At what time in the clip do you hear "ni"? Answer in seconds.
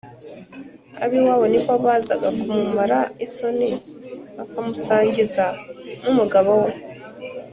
1.49-1.59